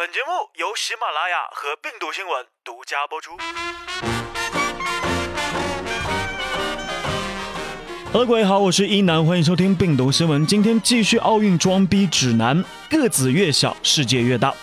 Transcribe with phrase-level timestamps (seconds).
[0.00, 3.32] 本节目由喜马拉雅和病毒新闻独家播出。
[8.10, 10.46] 各位好，我是一南，欢迎收听病毒新闻。
[10.46, 14.54] 今天继续奥运装逼指南：个子越小，世界越大。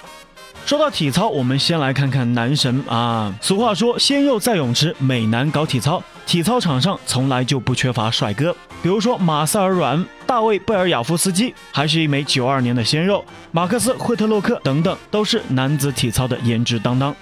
[0.66, 3.32] 说到体操，我们先来看看男神啊。
[3.40, 6.02] 俗话说，鲜肉在泳池，美男搞体操。
[6.26, 17.16] 体操场上从来就不缺乏帅哥，比如说马塞尔·软、大卫·贝尔雅夫斯基，还是一枚九二年的鲜肉；马克思·惠特洛克等等，都是男子体操的颜值担当。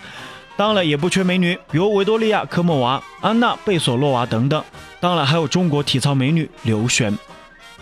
[0.58, 4.62] 当然，也不缺美女，比如维多利亚·科莫娃、安娜·贝索洛娃等等。
[5.00, 7.16] 当然还有中国体操美女刘璇。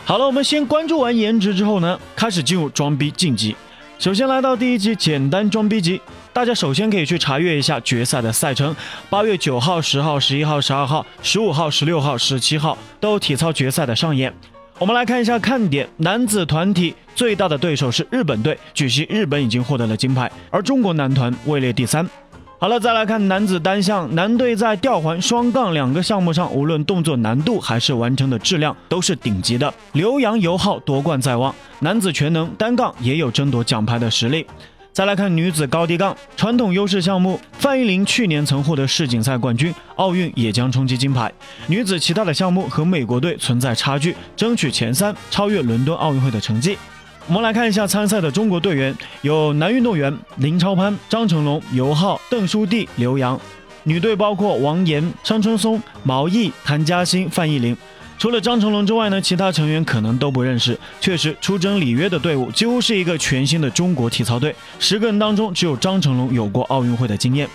[0.04, 3.56] 好了，我们先关注完颜值之后呢，开始进入装逼晋级。
[4.00, 6.02] 首先来到第一集简单装逼集，
[6.34, 8.76] 大家首先可以去查阅一下决赛的赛程。
[9.10, 14.34] 八月九号、十号、十一号、十二号、十五号、十六号、十七号都有体操决赛的上演。
[14.84, 22.06] 我们来看一下看点：男子团体最大的对手是日本队，据悉日本已经获得了金牌，而中国男团位列第三。
[22.60, 29.74] 好了，再来看男子单项，男队在吊环、双杠两个项目上，无论动作难度还是完成的质量，都是顶级的。
[29.94, 34.46] 刘洋尤浩夺冠在望，男子全能单杠也有争夺奖牌的实力。
[34.94, 41.34] 再来看女子高低杠，传统优势项目，范依林去年曾获得世锦赛冠军，奥运也将冲击金牌。
[41.66, 46.78] 女子其他的项目和美国队存在差距，争取前三，超越伦敦奥运会的成绩。
[47.26, 53.36] 我们来看一下参赛的中国队员，有男运动员林超攀、张成龙、尤浩、邓书蒂、刘洋；
[53.82, 57.76] 女队包括王岩、张春松、毛毅、谭嘉欣、范逸林。
[58.18, 60.80] 除了张成龙之外呢，其他成员可能都不认识。
[61.02, 67.48] 确实，出征里约的队伍几乎是一个全新的中国体操队，十个人当中只有张成龙有过奥运会的经验。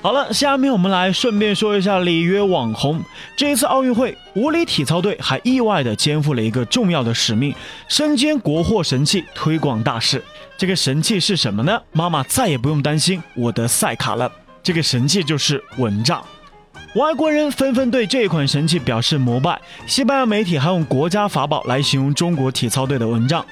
[0.00, 3.00] 好了，下面我们来顺便说一下里约网红。
[3.36, 7.52] 这一次奥运会，无里体操队还意外的肩负了一个重要的使命，
[7.88, 10.22] 身兼国货神器推广大使。
[10.56, 11.80] 这个神器是什么呢？
[11.92, 14.30] 妈妈再也不用担心我的赛卡了。
[14.62, 16.24] 这个神器就是蚊帐。
[16.94, 23.44] 外国人纷纷对这款神器表示膜拜，西班牙媒体还用国家法宝来形容中国体操队的蚊帐。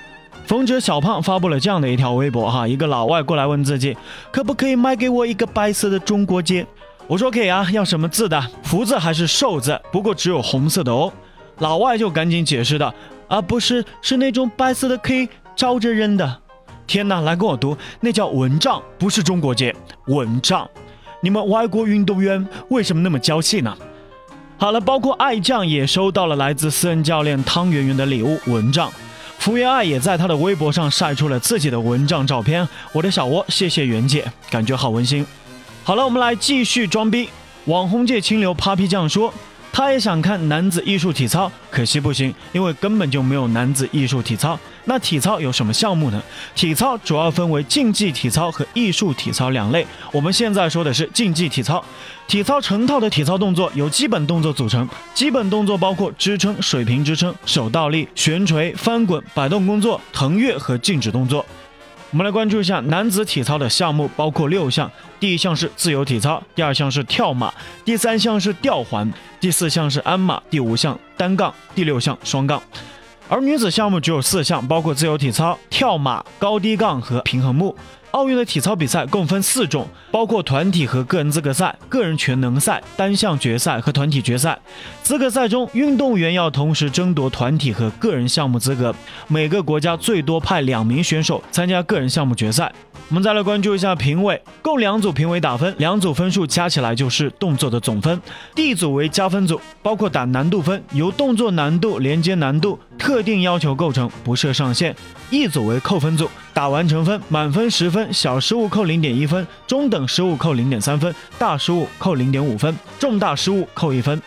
[0.47, 3.94] 冯哲小胖发布了这样的一条微博哈，一个老外过来问自己，
[4.33, 6.66] 可不可以卖给我一个白色的中国结？
[7.06, 8.43] 我说可以啊，要什么字的？
[8.62, 9.78] 福字还是寿字？
[9.93, 11.12] 不过只有红色的哦。
[11.59, 12.93] 老外就赶紧解释道，
[13.28, 16.41] 啊不是，是那种白色的可以照着扔的。
[16.87, 19.75] 天哪，来跟我读，那叫蚊帐，不是中国结，
[20.06, 20.69] 蚊帐。
[21.21, 23.77] 你们外国运动员为什么那么娇气呢？
[24.59, 28.91] 好了，包括爱酱也收到了来自私人教练汤圆圆的礼物蚊帐。
[29.38, 32.66] 福原爱也在她的微博上晒出了自己的蚊帐照片。
[32.93, 35.26] 我的小窝，谢谢袁姐，感觉好温馨。
[35.84, 37.28] 好了，我们来继续装逼。
[37.66, 39.32] 网红界清流 Papi 酱说。
[39.76, 44.59] 他也想看男子艺术体操，可惜不行，因为根本就没有男子艺术体操。
[44.87, 46.22] 那体操有什么项目呢？
[46.54, 49.87] 体操主要分为竞技体操和艺术体操两类。
[50.10, 51.84] 我们现在说的是竞技体操。
[52.26, 61.44] 体操成套的体操动作由基本动作组成，基本动作包括支撑、水平支撑、手倒立、悬垂、翻滚、摆动工作、腾跃和静止动作。
[62.12, 64.91] 我们来关注一下男子体操的项目，包括六项。
[65.19, 67.53] 第一项是自由体操，第二项是跳马，
[67.84, 72.62] 第三项是吊环，第四项是鞍马，第五项单杠，第六项双杠。
[73.28, 77.75] 而女子项目只有四项，包括自由体操、跳马、高低杠和平衡木。
[78.12, 84.59] 奥运的体操比赛共分四种，包括团体和个人资格赛、个人全能赛、单项决赛和团体决赛。
[85.03, 88.94] 资格赛中，运动员要同时争夺团体和个人项目资格，
[89.26, 92.72] 每个国家最多派两名选手参加个人项目决赛。
[93.09, 98.21] 我们再来关注一下评委，共两组评委打分，两组分数加起来就是动作的总分。
[98.53, 104.94] 第一组为加分组，包括打难度分，由动作难度、连接难度、特定要求构成，不设上限。
[105.31, 114.21] 一组为扣分组，打完成分，满分十分，小失误扣零点一分，中等失误扣零点三分，大失误扣零点五分，重大失误扣一分。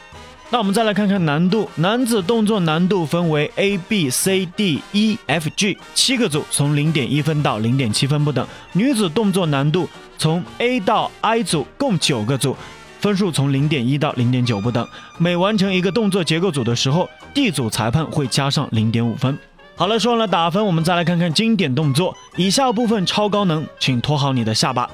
[0.51, 8.47] 那我们再来看看难度，男子动作难度分为 A、B、C、D、E、F、G 七个组，从零点一分到零点七分不等。
[8.73, 9.87] 女子动作难度
[10.17, 12.57] 从 A 到 I 组共九个组，
[12.99, 14.87] 分数从零点一到零点九不等。
[15.19, 19.37] 每完成一个动作结构组的时候，D 组裁判会加上零点五分。
[19.75, 22.13] 好了，说完了打分，我们再来看看经典动作。
[22.35, 24.89] 以下部分超高能，请托好你的下巴。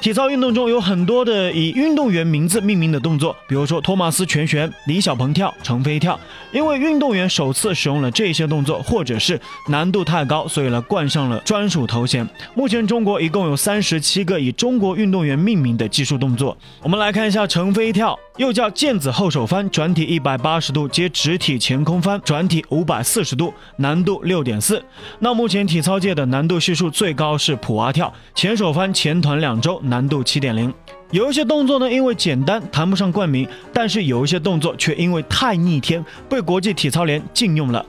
[0.00, 6.18] 体操运动中有很多的以运动员名字命名的动作，比如说托马斯全旋、李小鹏跳、程飞跳。
[6.52, 12.26] 因为运动员首次使用了这些动作，或者是难度太高，所以呢冠上了专属头衔。
[12.54, 16.56] 目前中国一共有三十七个以中国运动员命名的技术动作。
[16.82, 24.82] 我们来看一下程飞跳，又叫毽子后手翻，转体一百八十度接直体前空翻，转体五百四十度，难度六点四。
[25.18, 26.90] 那目前体操界的难度系数。
[26.90, 30.72] 最高是普蛙跳，前手翻、前团两周，难度七点零。
[31.10, 37.84] 有一些动作呢，因为简单谈不上冠名，但是有一些动作却因为太逆天，被国际体操联禁用了。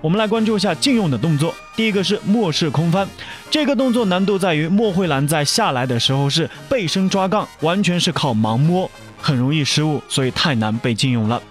[0.00, 1.52] 我们来关注一下禁用的动作。
[1.76, 3.06] 第一个是莫式空翻，
[3.50, 11.42] 这个动作难度在于莫慧兰在下来的时候是背身抓杠，完全是靠盲摸，很容易失误，所以太难被禁用了。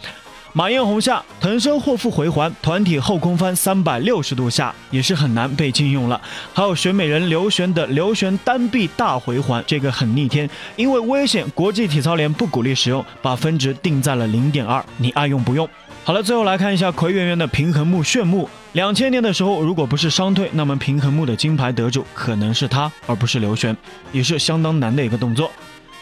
[0.53, 6.19] 马艳红下腾身后复回环，团体后空翻三百六十度下也是很难被禁用了。
[6.51, 15.69] 还有选美人刘璇的刘璇单臂大回环，这个很逆天，因为危险，国际体操联不鼓励使用，把分值定在了零点二，你爱用不用。
[16.03, 18.49] 好了，最后来看一下葵圆圆的平衡木炫目。
[18.71, 23.75] 两千年的时候，如果不是伤退，那么平衡木的金牌得主可能是他，而不是刘璇，
[24.11, 25.51] 也是相当难的一个动作。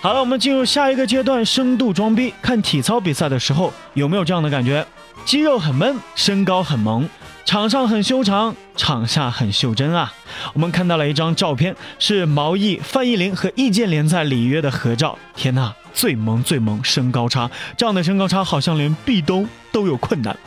[0.05, 2.31] 好了，我们进入下一个阶段，深度装逼。
[2.39, 4.85] 看体操比赛的时候，有没有这样的感觉？
[5.25, 7.09] 肌肉很闷，身高很萌，
[7.43, 10.13] 场上很修长，场下很袖珍啊！
[10.53, 15.17] 我们看到了一张照片，是毛毅、范逸林和易建联在里约的合照。
[15.35, 20.37] 天呐，最萌最萌，身高差，这样的身高差好像连壁咚都有困难。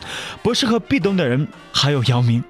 [0.41, 2.41] 不适合壁咚的人还有姚明。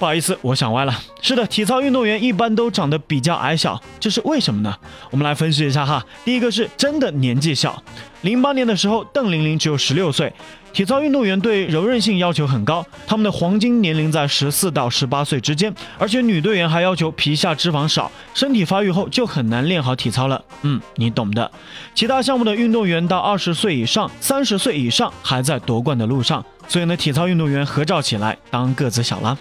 [0.00, 0.98] 不好意思，我想歪了。
[1.20, 4.74] 是的，体操运动员一般都长得比较矮小，这是为什么呢？
[5.10, 6.02] 我们来分析一下哈。
[6.24, 7.82] 第一个是真的年纪小。
[8.22, 10.32] 零八年的时候，邓玲玲只有十六岁。
[10.72, 20.42] 体操运动员对柔韧性要求很高，他们的黄金年龄在十四到十八岁之间，而且女队员还要求皮下脂肪少，身体发育后就很难练好体操了。
[20.62, 21.50] 嗯，你懂的。
[21.94, 29.36] 其他项目的运动员到二十岁以上、三十岁以上还在夺冠的路上，所以呢，体操运动员合照起来当个子小了。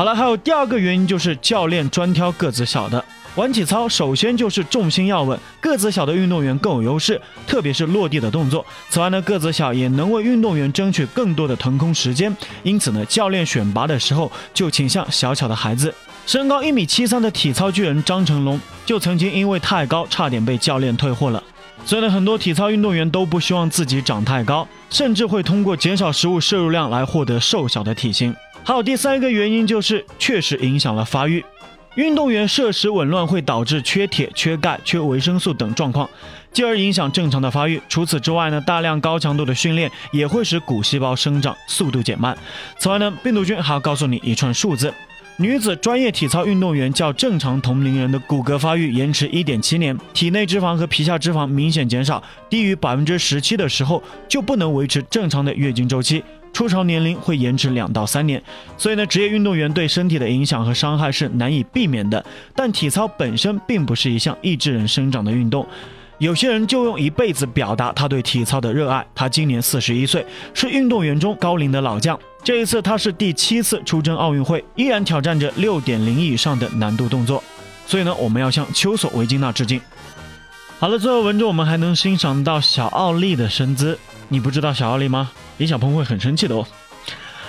[0.00, 3.04] 好了，还有第二个原因就是教练专挑个子小的。
[3.34, 8.64] 玩体操首先就是重心要稳，个子小的运动员更有优势，特别是落地的动作。
[8.88, 12.34] 此外呢，个子小也能为运动员争取更多的腾空时间。
[12.62, 15.94] 因此呢，教练选拔的时候就倾向小巧的孩子。
[16.24, 21.42] 身高一米七三的体操巨人张成龙就曾经因为太高，差点被教练退货了。
[21.84, 28.34] 所以呢，很多体操运动员都不希望自己长太高，甚至会通过减少食物摄入量来获得瘦小的体型。
[28.62, 31.44] 还有第三个原因就是，确实影响了发育。
[31.96, 36.08] 运动员摄食紊乱会导致缺铁、缺钙、缺维生素等状况，
[36.52, 37.82] 进而影响正常的发育。
[37.88, 42.36] 除此之外呢，大量高强度的训练也会使骨细胞生长速度减慢。
[42.78, 44.94] 此外呢，病毒菌还要告诉你一串数字：
[45.36, 56.22] 女子专业体操运动员较正常同龄人的骨骼发育延迟一点七年，体内脂肪和皮下脂肪明显减少，低于百分之十七的时候就不能维持正常的月经周期。
[56.52, 58.42] 初潮年龄会延迟两到三年，
[58.76, 62.22] 所以呢，职业运动员对身体的影响和伤害是难以避免的。
[62.54, 65.66] 但体操本身并不是一项抑制人生长的运动，
[66.18, 69.06] 有些人就用一辈子表达他对体操的热爱。
[69.14, 72.18] 他今年四十一岁，是运动员中高龄的老将。
[72.42, 77.42] 这一次他是第七次出征奥运会，依然挑战着六点零以上的难度动作。
[77.86, 79.80] 所以呢，我们要向丘索维金娜致敬。
[80.78, 83.98] 好了，最后文中我们还能欣赏到小奥利的身姿。
[84.28, 85.30] 你不知道小奥利吗？
[85.60, 86.66] 李小鹏会很生气的哦。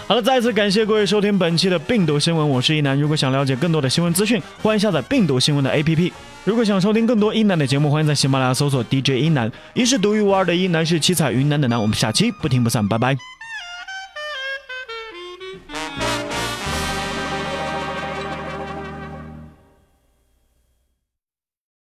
[0.06, 3.00] 好了，再次感谢各位收听本期的病毒新闻，我是一楠。
[3.00, 6.12] 如果想了解更多的新闻资讯，欢迎下载病毒新闻的 APP。
[6.44, 9.50] 如果想收听更多一楠的节目，欢迎在喜马拉雅搜索 DJ 一楠。
[9.74, 11.82] 一是独一无二的一楠，是七彩云南的楠。
[11.82, 13.16] 我们下期不听不散，拜拜。